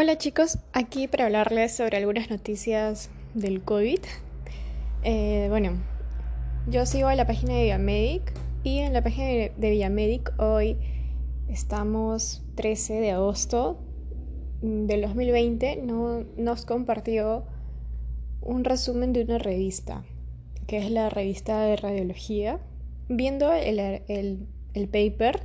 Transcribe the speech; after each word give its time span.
Hola 0.00 0.16
chicos, 0.16 0.56
aquí 0.72 1.08
para 1.08 1.26
hablarles 1.26 1.76
sobre 1.76 1.98
algunas 1.98 2.30
noticias 2.30 3.10
del 3.34 3.60
COVID. 3.62 3.98
Eh, 5.02 5.48
bueno, 5.50 5.72
yo 6.70 6.86
sigo 6.86 7.08
a 7.08 7.14
la 7.14 7.26
página 7.26 7.52
de 7.52 7.64
Villamedic 7.64 8.32
y 8.64 8.78
en 8.78 8.94
la 8.94 9.02
página 9.02 9.26
de 9.26 9.70
Villamedic 9.70 10.32
hoy 10.38 10.78
estamos 11.50 12.42
13 12.54 12.94
de 12.94 13.10
agosto 13.10 13.78
del 14.62 15.02
2020, 15.02 15.82
no, 15.82 16.24
nos 16.38 16.64
compartió 16.64 17.44
un 18.40 18.64
resumen 18.64 19.12
de 19.12 19.24
una 19.24 19.36
revista, 19.36 20.02
que 20.66 20.78
es 20.78 20.90
la 20.90 21.10
revista 21.10 21.60
de 21.60 21.76
radiología. 21.76 22.58
Viendo 23.10 23.52
el, 23.52 24.48
paper, 24.90 25.42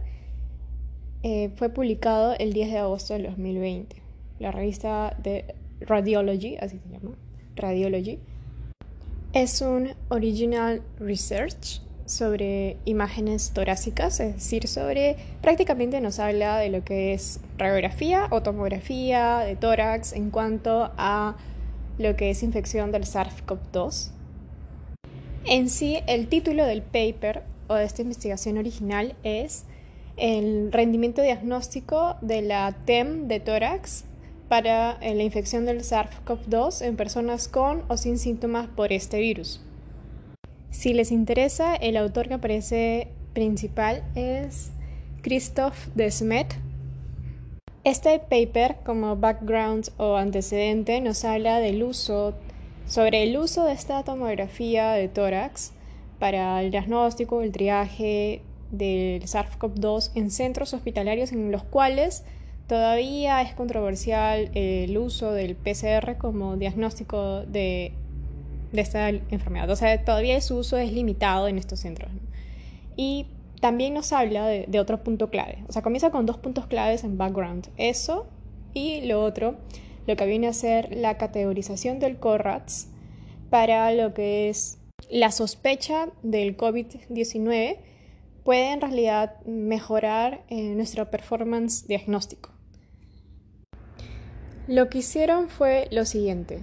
eh, 1.24 1.50
fue 1.58 1.68
publicado 1.68 2.36
el 2.40 2.54
10 2.54 2.72
de 2.72 2.78
agosto 2.78 3.16
del 3.16 3.24
2020 3.24 4.05
la 4.40 4.52
revista 4.52 5.16
de 5.22 5.56
Radiology, 5.82 6.58
así 6.58 6.80
se 6.80 6.90
llama, 6.90 7.16
Radiology, 7.56 8.20
es 9.34 9.62
un 9.62 9.90
original 10.10 10.82
research 11.00 11.82
sobre 12.06 12.78
imágenes 12.86 13.52
torácicas, 13.52 14.20
es 14.20 14.36
decir, 14.36 14.68
sobre 14.68 15.18
prácticamente 15.42 16.00
nos 16.02 16.20
habla 16.20 16.58
de 16.58 16.70
lo 16.70 16.84
que 16.84 17.14
es 17.14 17.40
radiografía 17.58 18.28
o 18.32 18.44
tomografía 18.44 19.40
de 19.40 19.56
tórax 19.56 20.14
en 20.14 20.30
cuanto 20.30 20.92
a 20.98 21.36
lo 21.98 22.16
que 22.16 22.30
es 22.30 22.44
infección 22.44 22.92
del 22.92 23.04
SARS-CoV-2. 23.04 24.12
En 25.46 25.70
sí, 25.70 26.00
el 26.08 26.28
título 26.28 26.66
del 26.66 26.82
paper 26.82 27.44
o 27.68 27.76
de 27.76 27.86
esta 27.86 28.02
investigación 28.02 28.58
original 28.58 29.16
es 29.24 29.66
el 30.18 30.72
rendimiento 30.72 31.22
diagnóstico 31.22 32.16
de 32.22 32.42
la 32.42 32.76
TEM 32.86 33.28
de 33.28 33.40
tórax 33.40 34.06
para 34.48 34.98
eh, 35.02 35.16
la 35.16 35.24
infección 35.24 35.66
del 35.66 35.82
SARS-CoV-2 35.82 36.82
en 36.82 36.96
personas 36.96 37.48
con 37.48 37.84
o 37.88 37.98
sin 37.98 38.20
síntomas 38.20 38.68
por 38.68 38.94
este 38.94 39.20
virus. 39.20 39.62
Si 40.70 40.94
les 40.94 41.12
interesa, 41.12 41.76
el 41.76 41.98
autor 41.98 42.28
que 42.28 42.36
aparece 42.36 43.08
principal 43.34 44.04
es 44.16 44.72
Christoph 45.22 45.76
Desmet. 45.96 46.56
Este 47.84 48.20
paper, 48.20 48.78
como 48.86 49.16
background 49.16 49.90
o 49.98 50.16
antecedente, 50.16 51.02
nos 51.02 51.24
habla 51.24 51.60
del 51.60 51.84
uso, 51.84 52.34
sobre 52.88 53.24
el 53.24 53.38
uso 53.38 53.66
de 53.66 53.74
esta 53.74 54.04
tomografía 54.04 54.92
de 54.92 55.08
tórax 55.08 55.72
para 56.20 56.62
el 56.62 56.72
diagnóstico, 56.72 57.42
el 57.42 57.52
triaje 57.52 58.42
del 58.72 59.22
SARS-CoV-2 59.24 60.12
en 60.16 60.32
centros 60.32 60.74
hospitalarios 60.74 61.32
en 61.32 61.52
los 61.52 61.64
cuales 61.64 62.24
Todavía 62.68 63.44
es 63.44 63.54
controversial 63.54 64.50
el 64.56 64.98
uso 64.98 65.32
del 65.32 65.56
PCR 65.56 66.18
como 66.18 66.58
diagnóstico 66.58 67.42
de, 67.42 67.94
esta 68.74 69.10
enfermedad. 69.10 69.70
O 69.70 69.76
sea, 69.76 70.04
todavía 70.04 70.42
su 70.42 70.58
uso 70.58 70.78
es 70.78 70.92
limitado 70.92 71.48
en 71.48 71.60
estos 71.60 71.80
centros. 71.82 72.10
Y 72.96 73.28
también 73.62 73.94
nos 73.94 74.12
habla 74.14 74.48
de, 74.48 74.80
otro 74.80 75.04
punto 75.04 75.30
clave. 75.30 75.64
O 75.68 75.72
sea, 75.72 75.84
comienza 75.84 76.10
con 76.10 76.26
dos 76.26 76.38
puntos 76.38 76.66
claves 76.66 77.04
en 77.04 77.18
background. 77.18 77.70
Eso 77.78 78.26
y 78.74 79.02
lo 79.02 79.24
otro, 79.24 79.58
lo 80.08 80.16
que 80.16 80.26
viene 80.26 80.48
a 80.48 80.54
ser 80.54 80.96
la 80.96 81.18
categorización 81.18 82.00
del 82.00 82.18
CORRATS 82.18 82.88
para 83.52 83.92
lo 83.92 84.14
que 84.16 84.50
es 84.50 84.80
la 85.10 85.32
sospecha 85.32 86.10
del 86.24 86.58
COVID-19 86.58 87.78
puede 88.44 88.72
en 88.72 88.82
realidad 88.82 89.40
mejorar 89.46 90.44
eh, 90.50 90.74
nuestro 90.76 91.10
performance 91.12 91.88
diagnóstico. 91.88 92.55
Lo 94.68 94.90
que 94.90 95.00
hicieron 95.00 95.50
fue 95.50 95.88
lo 95.92 96.06
siguiente. 96.06 96.60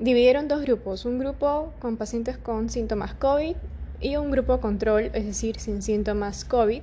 Dividieron 0.00 0.48
dos 0.48 0.62
grupos, 0.62 1.04
un 1.04 1.18
grupo 1.18 1.72
con 1.78 1.96
pacientes 1.96 2.38
con 2.38 2.70
síntomas 2.70 3.14
COVID 3.14 3.54
y 4.00 4.16
un 4.16 4.30
grupo 4.30 4.60
control, 4.60 5.10
es 5.12 5.26
decir, 5.26 5.60
sin 5.60 5.82
síntomas 5.82 6.44
COVID, 6.44 6.82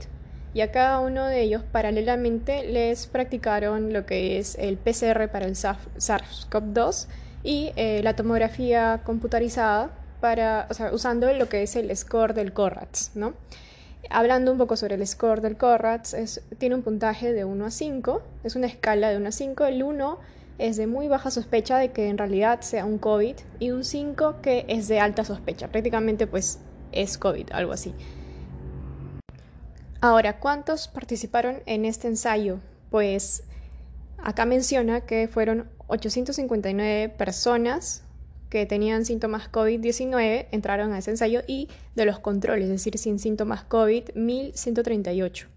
y 0.54 0.62
a 0.62 0.72
cada 0.72 1.00
uno 1.00 1.26
de 1.26 1.42
ellos 1.42 1.64
paralelamente 1.72 2.64
les 2.64 3.08
practicaron 3.08 3.92
lo 3.92 4.06
que 4.06 4.38
es 4.38 4.56
el 4.56 4.78
PCR 4.78 5.30
para 5.30 5.46
el 5.46 5.56
SARS-CoV-2 5.56 7.08
y 7.44 7.72
eh, 7.76 8.02
la 8.04 8.16
tomografía 8.16 9.02
computarizada 9.04 9.92
para, 10.20 10.68
usando 10.92 11.34
lo 11.34 11.50
que 11.50 11.64
es 11.64 11.76
el 11.76 11.96
score 11.96 12.34
del 12.34 12.54
CORRATS, 12.54 13.12
¿no? 13.16 13.34
Hablando 14.10 14.52
un 14.52 14.58
poco 14.58 14.76
sobre 14.76 14.96
el 14.96 15.06
score 15.06 15.42
del 15.42 15.58
CORRATS, 15.58 16.42
tiene 16.58 16.76
un 16.76 16.82
puntaje 16.82 17.32
de 17.34 17.46
1 17.46 17.66
a 17.66 17.72
5, 17.72 18.22
es 18.44 18.56
una 18.56 18.68
escala 18.68 19.10
de 19.10 19.18
1 19.18 19.30
a 19.30 19.32
5, 19.32 19.66
el 19.66 19.84
1 19.84 20.20
es 20.58 20.78
de 20.78 20.86
muy 20.88 21.08
baja 21.08 21.32
sospecha 21.32 21.78
de 21.78 21.92
que 21.92 22.10
en 22.10 22.18
realidad 22.18 22.62
sea 22.62 22.86
un 22.86 22.98
COVID 22.98 23.36
y 23.60 23.72
un 23.72 23.84
5 23.84 24.42
que 24.42 24.66
es 24.68 24.88
de 24.88 25.00
alta 25.00 25.24
sospecha, 25.24 25.70
prácticamente 25.70 26.28
pues 26.28 26.60
es 26.92 27.18
COVID, 27.18 27.52
algo 27.52 27.72
así. 27.72 27.94
Ahora, 30.02 30.40
¿cuántos 30.40 30.88
participaron 30.88 31.62
en 31.66 31.86
este 31.86 32.08
ensayo? 32.08 32.60
Pues 32.90 33.44
acá 34.18 34.46
menciona 34.46 35.02
que 35.02 35.28
fueron 35.28 35.70
859 35.88 37.10
personas 37.10 38.04
que 38.52 38.66
tenían 38.66 39.06
síntomas 39.06 39.50
COVID-19 39.50 40.48
entraron 40.52 40.92
a 40.92 40.98
ese 40.98 41.10
ensayo 41.10 41.42
y 41.48 41.70
de 41.96 42.06
los 42.06 42.20
controles, 42.20 42.66
es 42.66 42.70
decir, 42.70 42.98
sin 42.98 43.18
síntomas 43.18 43.64
COVID, 43.64 44.10
1138. 44.14 45.48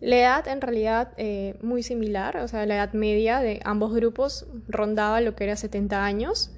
La 0.00 0.16
edad 0.16 0.48
en 0.48 0.62
realidad 0.62 1.12
eh, 1.18 1.58
muy 1.60 1.82
similar, 1.82 2.38
o 2.38 2.48
sea, 2.48 2.64
la 2.64 2.76
edad 2.76 2.94
media 2.94 3.40
de 3.40 3.60
ambos 3.64 3.94
grupos 3.94 4.46
rondaba 4.66 5.20
lo 5.20 5.36
que 5.36 5.44
era 5.44 5.56
70 5.56 6.02
años 6.02 6.50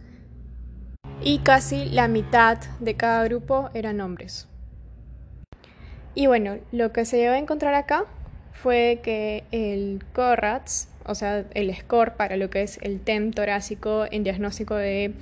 y 1.20 1.40
casi 1.40 1.86
la 1.86 2.06
mitad 2.06 2.58
de 2.78 2.94
cada 2.94 3.24
grupo 3.24 3.68
eran 3.74 4.00
hombres. 4.00 4.46
Y 6.14 6.28
bueno, 6.28 6.58
lo 6.70 6.92
que 6.92 7.04
se 7.04 7.20
iba 7.20 7.32
a 7.32 7.38
encontrar 7.38 7.74
acá 7.74 8.04
fue 8.52 9.00
que 9.02 9.42
el 9.50 10.04
CORRATS 10.12 10.86
o 11.06 11.14
sea, 11.14 11.44
el 11.54 11.74
score 11.74 12.14
para 12.16 12.36
lo 12.36 12.50
que 12.50 12.62
es 12.62 12.78
el 12.82 13.00
TEM 13.00 13.32
torácico 13.32 14.06
en 14.10 14.24
diagnóstico 14.24 14.74
de 14.74 15.14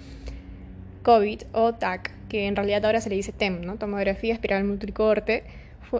COVID 1.02 1.42
o 1.52 1.74
TAC, 1.74 2.12
que 2.28 2.46
en 2.46 2.56
realidad 2.56 2.84
ahora 2.84 3.00
se 3.00 3.10
le 3.10 3.16
dice 3.16 3.32
TEM, 3.32 3.62
¿no? 3.62 3.76
Tomografía 3.76 4.34
espiral 4.34 4.64
multicorte, 4.64 5.44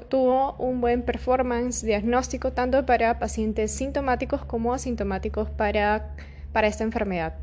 tuvo 0.08 0.54
un 0.54 0.80
buen 0.80 1.02
performance 1.02 1.82
diagnóstico 1.84 2.52
tanto 2.52 2.86
para 2.86 3.18
pacientes 3.18 3.72
sintomáticos 3.72 4.44
como 4.44 4.72
asintomáticos 4.74 5.50
para, 5.50 6.14
para 6.52 6.68
esta 6.68 6.84
enfermedad. 6.84 7.34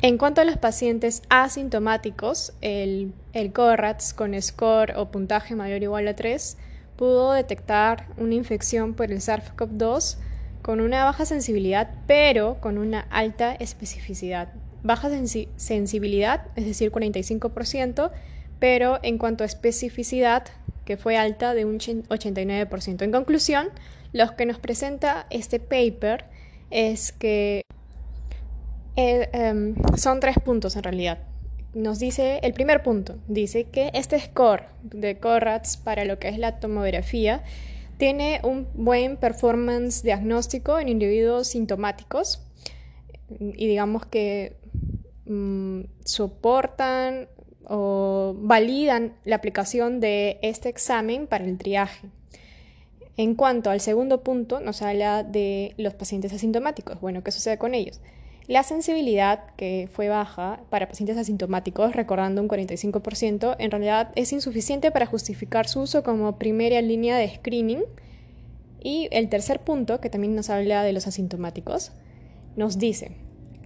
En 0.00 0.16
cuanto 0.16 0.40
a 0.40 0.44
los 0.44 0.58
pacientes 0.58 1.22
asintomáticos, 1.28 2.52
el, 2.60 3.12
el 3.32 3.52
CORRATS 3.52 4.14
con 4.14 4.40
score 4.40 4.94
o 4.96 5.10
puntaje 5.10 5.56
mayor 5.56 5.80
o 5.80 5.84
igual 5.84 6.06
a 6.06 6.14
3 6.14 6.56
pudo 6.96 7.32
detectar 7.32 8.06
una 8.16 8.34
infección 8.34 8.94
por 8.94 9.10
el 9.10 9.18
SARS-CoV-2 9.18 10.18
con 10.62 10.80
una 10.80 11.04
baja 11.04 11.24
sensibilidad, 11.24 11.90
pero 12.06 12.60
con 12.60 12.78
una 12.78 13.00
alta 13.10 13.54
especificidad. 13.54 14.48
Baja 14.82 15.10
sensibilidad, 15.56 16.46
es 16.56 16.66
decir, 16.66 16.90
45%, 16.92 18.10
pero 18.58 18.98
en 19.02 19.18
cuanto 19.18 19.44
a 19.44 19.46
especificidad, 19.46 20.44
que 20.84 20.96
fue 20.96 21.16
alta 21.16 21.54
de 21.54 21.64
un 21.64 21.78
89%. 21.78 23.02
En 23.02 23.12
conclusión, 23.12 23.68
lo 24.12 24.34
que 24.36 24.46
nos 24.46 24.58
presenta 24.58 25.26
este 25.30 25.60
paper 25.60 26.24
es 26.70 27.12
que 27.12 27.62
eh, 28.96 29.28
em, 29.32 29.74
son 29.96 30.20
tres 30.20 30.38
puntos 30.38 30.76
en 30.76 30.82
realidad. 30.82 31.18
Nos 31.74 31.98
dice, 31.98 32.40
el 32.42 32.54
primer 32.54 32.82
punto, 32.82 33.18
dice 33.28 33.64
que 33.64 33.90
este 33.92 34.18
score 34.18 34.64
de 34.82 35.18
CORRATS 35.18 35.76
para 35.76 36.04
lo 36.04 36.18
que 36.18 36.28
es 36.28 36.38
la 36.38 36.58
tomografía 36.58 37.42
tiene 37.98 38.40
un 38.44 38.68
buen 38.74 39.16
performance 39.16 40.02
diagnóstico 40.02 40.78
en 40.78 40.88
individuos 40.88 41.48
sintomáticos 41.48 42.42
y 43.28 43.66
digamos 43.66 44.06
que 44.06 44.56
mm, 45.26 45.80
soportan 46.04 47.28
o 47.64 48.34
validan 48.38 49.14
la 49.24 49.36
aplicación 49.36 50.00
de 50.00 50.38
este 50.42 50.68
examen 50.68 51.26
para 51.26 51.44
el 51.44 51.58
triaje. 51.58 52.08
En 53.16 53.34
cuanto 53.34 53.70
al 53.70 53.80
segundo 53.80 54.22
punto, 54.22 54.60
nos 54.60 54.80
habla 54.80 55.24
de 55.24 55.74
los 55.76 55.92
pacientes 55.94 56.32
asintomáticos. 56.32 57.00
Bueno, 57.00 57.22
¿qué 57.24 57.32
sucede 57.32 57.58
con 57.58 57.74
ellos? 57.74 58.00
La 58.48 58.62
sensibilidad, 58.62 59.44
que 59.56 59.90
fue 59.92 60.08
baja 60.08 60.60
para 60.70 60.88
pacientes 60.88 61.18
asintomáticos, 61.18 61.94
recordando 61.94 62.40
un 62.40 62.48
45%, 62.48 63.56
en 63.58 63.70
realidad 63.70 64.10
es 64.14 64.32
insuficiente 64.32 64.90
para 64.90 65.04
justificar 65.04 65.68
su 65.68 65.80
uso 65.80 66.02
como 66.02 66.38
primera 66.38 66.80
línea 66.80 67.18
de 67.18 67.28
screening. 67.28 67.82
Y 68.80 69.08
el 69.10 69.28
tercer 69.28 69.60
punto, 69.60 70.00
que 70.00 70.08
también 70.08 70.34
nos 70.34 70.48
habla 70.48 70.82
de 70.82 70.94
los 70.94 71.06
asintomáticos, 71.06 71.92
nos 72.56 72.78
dice 72.78 73.12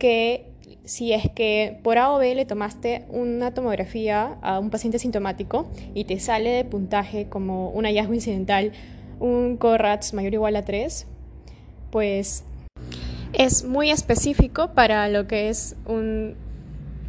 que 0.00 0.46
si 0.84 1.12
es 1.12 1.30
que 1.30 1.78
por 1.84 1.98
A 1.98 2.18
le 2.18 2.44
tomaste 2.44 3.04
una 3.08 3.54
tomografía 3.54 4.36
a 4.42 4.58
un 4.58 4.70
paciente 4.70 4.96
asintomático 4.96 5.70
y 5.94 6.06
te 6.06 6.18
sale 6.18 6.50
de 6.50 6.64
puntaje 6.64 7.28
como 7.28 7.70
un 7.70 7.84
hallazgo 7.84 8.14
incidental 8.14 8.72
un 9.20 9.58
CORRATS 9.58 10.12
mayor 10.14 10.32
o 10.32 10.34
igual 10.34 10.56
a 10.56 10.64
3, 10.64 11.06
pues 11.92 12.42
es 13.32 13.64
muy 13.64 13.90
específico 13.90 14.68
para 14.72 15.08
lo 15.08 15.26
que 15.26 15.48
es 15.48 15.76
un, 15.86 16.34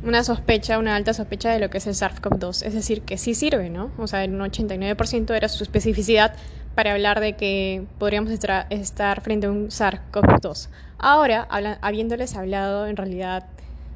una 0.03 0.23
sospecha, 0.23 0.79
una 0.79 0.95
alta 0.95 1.13
sospecha 1.13 1.51
de 1.51 1.59
lo 1.59 1.69
que 1.69 1.77
es 1.77 1.87
el 1.87 1.93
SARS-CoV-2. 1.93 2.65
Es 2.65 2.73
decir, 2.73 3.01
que 3.01 3.17
sí 3.17 3.33
sirve, 3.33 3.69
¿no? 3.69 3.91
O 3.97 4.07
sea, 4.07 4.23
en 4.23 4.39
un 4.39 4.49
89% 4.49 5.35
era 5.35 5.49
su 5.49 5.63
especificidad 5.63 6.35
para 6.75 6.93
hablar 6.93 7.19
de 7.19 7.33
que 7.33 7.85
podríamos 7.99 8.31
estar 8.31 9.21
frente 9.21 9.47
a 9.47 9.51
un 9.51 9.67
SARS-CoV-2. 9.69 10.69
Ahora, 10.97 11.47
habiéndoles 11.81 12.35
hablado 12.35 12.87
en 12.87 12.97
realidad 12.97 13.45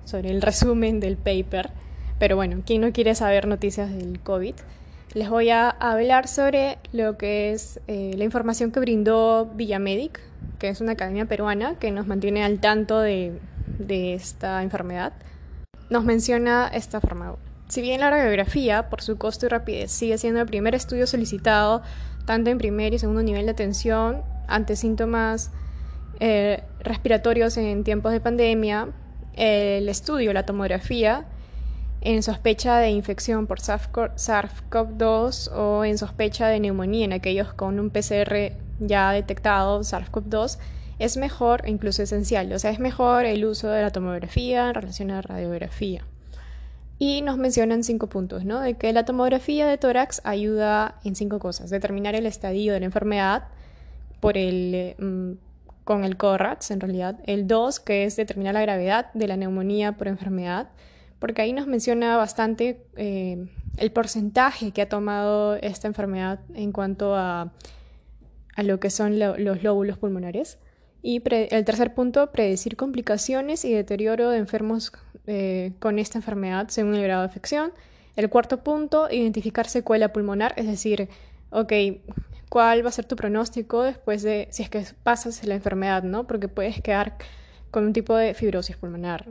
sobre 0.06 0.30
el 0.30 0.42
resumen 0.42 1.00
del 1.00 1.18
paper, 1.18 1.70
pero 2.20 2.36
bueno, 2.36 2.62
¿quién 2.66 2.82
no 2.82 2.92
quiere 2.92 3.16
saber 3.16 3.48
noticias 3.48 3.94
del 3.94 4.20
COVID? 4.20 4.56
Les 5.14 5.30
voy 5.30 5.50
a 5.50 5.70
hablar 5.70 6.28
sobre 6.28 6.78
lo 6.92 7.18
que 7.18 7.54
es 7.54 7.80
eh, 7.88 8.14
la 8.18 8.26
información 8.26 8.72
que 8.72 8.80
brindó 8.80 9.46
Villamedic, 9.56 10.20
que 10.60 10.70
es 10.70 10.82
una 10.82 10.94
academia 10.94 11.26
peruana 11.26 11.76
que 11.80 11.92
nos 11.92 12.08
mantiene 12.08 12.44
al 12.44 12.60
tanto 12.60 13.00
de, 13.00 13.40
esta 13.88 14.62
enfermedad. 14.64 15.14
Nos 15.90 16.04
menciona 16.04 16.70
esta 16.74 17.00
forma. 17.00 17.36
Si 17.70 17.82
bien 17.82 18.02
la 18.02 18.10
radiografía, 18.10 18.90
por 18.90 19.02
su 19.02 19.18
costo 19.18 19.46
y 19.46 19.50
rapidez, 19.50 19.92
sigue 19.92 20.18
siendo 20.18 20.42
el 20.42 20.46
primer 20.46 20.76
estudio 20.76 21.08
solicitado 21.08 21.82
tanto 22.26 22.50
en 22.50 22.58
primer 22.58 22.94
y 22.94 23.00
segundo 23.00 23.24
nivel 23.24 23.46
de 23.46 23.52
atención 23.52 24.24
ante 24.48 24.76
síntomas 24.76 25.52
eh, 26.20 26.64
respiratorios 26.82 27.56
en 27.56 27.86
tiempos 27.86 28.12
de 28.12 28.20
pandemia, 28.20 28.90
el 29.34 29.88
estudio, 29.88 30.34
la 30.34 30.46
tomografía, 30.46 31.26
en 32.02 32.24
sospecha 32.24 32.78
de 32.78 32.90
infección 32.92 33.48
por 33.48 33.60
SARS-CoV-2 33.60 35.52
o 35.54 35.84
en 35.84 35.98
sospecha 35.98 36.48
de 36.48 36.60
neumonía 36.60 37.06
en 37.06 37.14
aquellos 37.14 37.54
con 37.54 37.80
un 37.80 37.90
PCR 37.90 38.54
ya 38.80 39.12
detectado 39.12 39.80
SARS-CoV-2 39.82 40.60
es 41.00 41.18
mejor 41.18 41.66
e 41.66 41.72
incluso 41.72 42.04
esencial. 42.04 42.52
O 42.54 42.60
sea, 42.60 42.72
es 42.72 42.80
mejor 42.80 43.26
el 43.26 43.46
uso 43.46 43.70
de 43.70 43.82
la 43.82 43.92
tomografía 43.92 44.70
en 44.70 44.76
relación 44.76 45.12
a 45.12 45.16
la 45.16 45.22
radiografía. 45.22 46.06
Y 47.00 47.22
nos 47.22 47.38
mencionan 47.38 47.84
cinco 47.84 48.08
puntos, 48.08 48.44
¿no? 48.44 48.60
De 48.60 48.74
que 48.74 48.92
la 48.92 49.06
tomografía 49.06 49.68
de 49.68 49.78
tórax 49.78 50.22
ayuda 50.24 50.96
en 51.04 51.16
cinco 51.16 51.38
cosas. 51.38 51.70
Determinar 51.70 52.16
el 52.16 52.26
estadio 52.26 52.74
de 52.74 52.80
la 52.80 52.88
enfermedad 52.88 53.44
por 54.20 54.36
el, 54.38 54.96
mm, 54.98 55.34
con 55.84 56.04
el 56.04 56.18
CORATS, 56.18 56.72
en 56.72 56.80
realidad. 56.80 57.20
El 57.26 57.46
dos, 57.48 57.80
que 57.80 58.06
es 58.06 58.16
determinar 58.16 58.56
la 58.56 58.62
gravedad 58.62 59.14
de 59.14 59.28
la 59.28 59.38
neumonía 59.38 59.92
por 59.92 60.08
enfermedad 60.08 60.70
porque 61.20 61.42
ahí 61.42 61.54
nos 61.54 61.68
menciona 61.68 62.18
bastante 62.18 62.86
eh, 62.96 63.48
el 63.78 63.92
porcentaje 63.92 64.72
que 64.72 64.82
ha 64.82 64.90
tomado 64.90 65.56
esta 65.56 65.88
enfermedad 65.88 66.40
en 66.54 66.72
cuanto 66.72 67.16
a, 67.16 67.54
a 68.56 68.64
lo 68.64 68.80
que 68.80 68.90
son 68.90 69.20
los 69.20 69.64
lóbulos 69.64 69.98
pulmonares. 69.98 70.60
Y 71.02 71.22
el 71.30 71.64
tercer 71.64 71.94
punto, 71.94 72.32
predecir 72.32 72.76
complicaciones 72.76 73.64
y 73.66 73.74
deterioro 73.74 74.30
de 74.30 74.40
enfermos 74.40 74.92
eh, 75.28 75.74
con 75.80 76.00
esta 76.00 76.18
enfermedad 76.18 76.68
según 76.70 76.96
el 76.96 77.04
grado 77.04 77.22
de 77.22 77.28
afección. 77.28 77.72
El 78.16 78.30
cuarto 78.30 78.64
punto, 78.64 79.08
identificar 79.12 79.68
secuela 79.68 80.12
pulmonar, 80.12 80.54
es 80.58 80.66
decir, 80.66 81.08
ok, 81.52 81.72
¿cuál 82.50 82.84
va 82.84 82.90
a 82.90 82.92
ser 82.92 83.06
tu 83.06 83.16
pronóstico 83.16 83.84
después 83.84 84.24
de 84.24 84.48
si 84.52 84.64
es 84.64 84.70
que 84.70 84.84
pasas 85.04 85.46
la 85.46 85.54
enfermedad, 85.54 86.02
¿no? 86.02 86.26
Porque 86.26 86.48
puedes 86.48 86.82
quedar 86.82 87.18
con 87.70 87.86
un 87.86 87.94
tipo 87.94 88.16
de 88.16 88.34
fibrosis 88.34 88.76
pulmonar. 88.76 89.28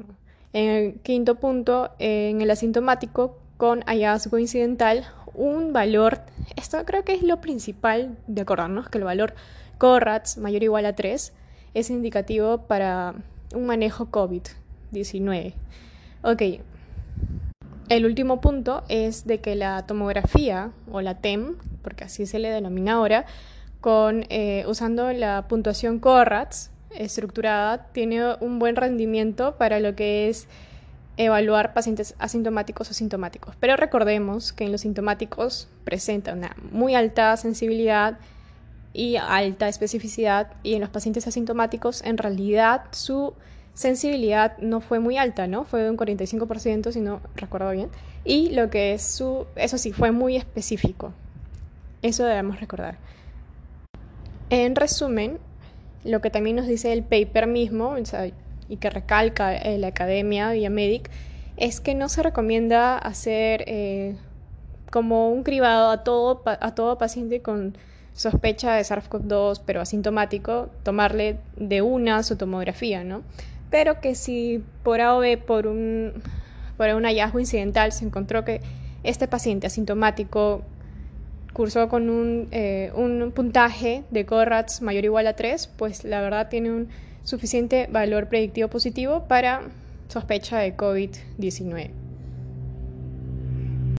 En 0.53 0.71
el 0.71 0.95
quinto 1.01 1.37
punto, 1.37 1.91
en 1.99 2.41
el 2.41 2.51
asintomático 2.51 3.39
con 3.57 3.83
hallazgo 3.83 4.39
incidental, 4.39 5.07
un 5.35 5.73
valor, 5.73 6.21
esto 6.57 6.85
creo 6.85 7.05
que 7.05 7.15
es 7.15 7.23
lo 7.23 7.41
principal 7.41 8.17
de 8.27 8.43
acordarnos, 8.43 8.89
que 8.89 8.99
el 8.99 9.05
valor 9.05 9.35
CORRATS 9.79 10.39
mayor 10.39 10.63
o 10.63 10.65
igual 10.65 10.87
a 10.87 10.95
3 10.95 11.33
es 11.75 11.91
indicativo 11.91 12.59
para 12.63 13.15
un 13.55 13.67
manejo 13.67 14.11
COVID-19. 14.11 15.53
Ok, 16.23 16.43
el 17.89 18.05
último 18.07 18.41
punto 18.41 18.83
es 18.89 19.27
de 19.27 19.41
que 19.41 19.55
la 19.55 19.87
tomografía 19.87 20.73
o 20.91 21.01
la 21.03 21.19
TEM, 21.19 21.57
porque 21.83 22.05
así 22.05 22.27
se 22.27 22.39
le 22.39 22.51
denomina 22.51 22.95
ahora, 22.95 23.27
con, 23.81 24.25
eh, 24.29 24.65
usando 24.67 25.13
la 25.13 25.47
puntuación 25.47 26.01
CORRATS, 26.01 26.71
estructurada 26.91 27.87
tiene 27.93 28.35
un 28.41 28.59
buen 28.59 28.77
rendimiento 28.77 29.57
para 29.57 29.81
lo 29.81 29.95
que 29.95 30.29
es 30.29 30.47
evaluar 31.17 31.73
pacientes 31.73 32.15
asintomáticos 32.19 32.91
o 32.91 32.95
sintomáticos. 32.95 33.55
Pero 33.59 33.77
recordemos 33.77 34.53
que 34.53 34.65
en 34.65 34.73
los 34.73 34.83
sintomáticos 34.83 35.69
presenta 35.85 36.33
una 36.33 36.55
muy 36.71 36.95
alta 36.95 37.37
sensibilidad 37.37 38.19
y 38.93 39.17
alta 39.17 39.69
especificidad 39.69 40.53
y 40.63 40.75
en 40.75 40.81
los 40.81 40.91
pacientes 40.91 41.27
asintomáticos 41.27 42.03
en 42.03 42.19
realidad 42.19 42.85
su 42.93 43.35
sensibilidad 43.75 44.57
no 44.59 44.81
fue 44.81 45.01
muy 45.01 45.19
alta, 45.19 45.47
¿no? 45.47 45.65
Fue 45.65 45.83
de 45.83 45.91
un 45.91 45.99
45% 45.99 46.93
si 46.93 47.01
no 47.01 47.21
recuerdo 47.35 47.71
bien. 47.71 47.91
Y 48.25 48.51
lo 48.51 48.71
que 48.71 48.95
es 48.95 49.03
su, 49.03 49.47
eso 49.55 49.79
sí, 49.79 49.93
fue 49.93 50.13
muy 50.13 50.37
específico. 50.37 51.13
Eso 52.03 52.25
debemos 52.25 52.59
recordar. 52.59 52.97
En 54.49 54.75
resumen, 54.77 55.39
lo 56.07 56.21
que 56.21 56.31
también 56.31 56.57
nos 56.57 56.67
dice 56.67 56.93
el 56.93 57.03
paper 57.03 57.47
mismo, 57.47 57.97
y 58.69 58.77
que 58.77 58.91
recalca 58.91 59.55
eh, 59.55 59.79
la 59.79 59.89
academia 59.89 60.51
Medic, 60.71 61.11
es 61.57 61.81
que 61.81 61.95
no 61.95 62.09
se 62.09 62.23
recomienda 62.23 62.99
hacer 62.99 63.65
eh, 63.67 64.17
como 64.91 65.31
un 65.31 65.43
cribado 65.43 65.91
a 65.91 66.05
todo, 66.05 66.43
a 66.47 66.75
todo 66.75 66.99
paciente 66.99 67.43
con 67.43 67.77
sospecha 68.13 68.75
de 68.75 68.83
SARS-CoV-2, 68.83 69.61
pero 69.65 69.81
asintomático, 69.81 70.71
tomarle 70.83 71.37
de 71.57 71.83
una 71.83 72.23
su 72.23 72.37
tomografía, 72.37 73.05
¿no? 73.05 73.23
Pero 73.71 74.01
que 74.01 74.15
si 74.15 74.65
por 74.83 75.01
A 75.01 75.17
o 75.17 75.21
B, 75.21 75.37
por 75.37 75.67
un, 75.67 76.15
por 76.77 76.89
un 76.89 77.05
hallazgo 77.05 77.41
incidental, 77.41 77.93
se 77.93 78.05
encontró 78.05 78.45
que 78.45 78.63
este 79.03 79.29
paciente 79.29 79.67
asintomático 79.67 80.63
cursó 81.57 81.89
con 81.89 82.11
un, 82.11 82.49
eh, 82.51 82.93
un 82.95 83.33
puntaje 83.35 84.05
de 84.11 84.27
CORRATS 84.27 84.83
mayor 84.83 85.05
o 85.05 85.07
igual 85.07 85.27
a 85.27 85.37
3, 85.37 85.69
pues 85.79 86.05
la 86.05 86.21
verdad 86.21 86.51
tiene 86.51 86.71
un 86.71 86.89
suficiente 87.25 87.89
valor 87.91 88.29
predictivo 88.29 88.69
positivo 88.69 89.25
para 89.27 89.63
sospecha 90.09 90.59
de 90.59 90.77
COVID-19. 90.77 92.06